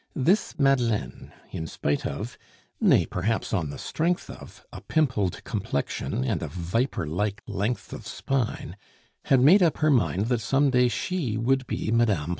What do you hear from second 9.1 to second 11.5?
had made up her mind that some day she